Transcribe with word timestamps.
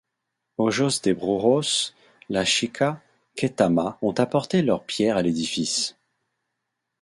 Ojos 0.57 0.99
de 1.03 1.13
Brujo, 1.13 1.61
la 2.27 2.43
Shica, 2.43 3.03
Ketama 3.35 3.99
ont 4.01 4.13
apporté 4.13 4.63
leur 4.63 4.83
pierre 4.83 5.15
à 5.17 5.21
l'édifice. 5.21 5.95